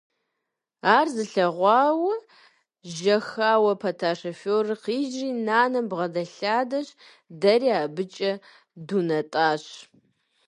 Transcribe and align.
Ар 0.97 1.07
зылъэгъуа, 1.15 1.79
жьэхэуэ 2.93 3.73
пэта 3.81 4.11
шофёрыр 4.19 4.77
къижри, 4.83 5.29
нанэм 5.47 5.85
бгъэдэлъэдащ, 5.91 6.87
дэри 7.41 7.69
абыкӀэ 7.81 8.31
дунэтӀащ. 8.87 9.63